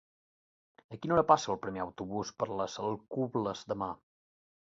[0.95, 3.91] A quina hora passa el primer autobús per les Alcubles demà?